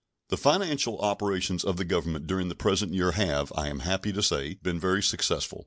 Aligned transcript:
The 0.29 0.35
financial 0.37 0.97
operations 0.97 1.63
of 1.63 1.77
the 1.77 1.85
Government 1.85 2.25
during 2.25 2.49
the 2.49 2.55
present 2.55 2.91
year 2.91 3.11
have, 3.11 3.53
I 3.55 3.67
am 3.67 3.81
happy 3.81 4.11
to 4.13 4.23
say, 4.23 4.55
been 4.63 4.79
very 4.79 5.03
successful. 5.03 5.59